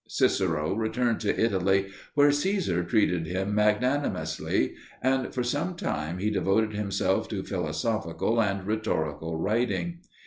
[0.07, 6.73] Cicero returned to Italy, where Caesar treated him magnanimously, and for some time he devoted
[6.73, 9.99] himself to philosophical and rhetorical writing.